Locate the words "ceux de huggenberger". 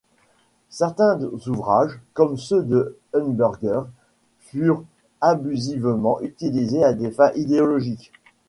2.35-3.83